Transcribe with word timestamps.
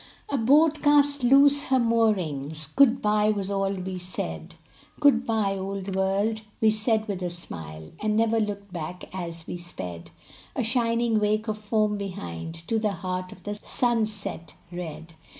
The 0.31 0.37
boat 0.37 0.81
cast 0.81 1.23
loose 1.23 1.65
her 1.65 1.77
moorings; 1.77 2.69
"Good 2.75 3.03
by" 3.03 3.29
was 3.29 3.51
all 3.51 3.71
we 3.71 3.99
said. 3.99 4.55
"Good 4.99 5.27
by, 5.27 5.55
Old 5.55 5.93
World," 5.95 6.41
we 6.59 6.71
said 6.71 7.07
with 7.07 7.21
a 7.21 7.29
smile, 7.29 7.91
And 8.01 8.15
never 8.15 8.39
looked 8.39 8.73
back 8.73 9.05
as 9.13 9.45
we 9.45 9.57
sped, 9.57 10.09
A 10.55 10.63
shining 10.63 11.19
wake 11.19 11.47
of 11.47 11.59
foam 11.59 11.99
behind, 11.99 12.55
To 12.67 12.79
the 12.79 12.93
heart 13.05 13.31
of 13.31 13.43
the 13.43 13.59
sunset 13.61 14.55
red. 14.71 15.13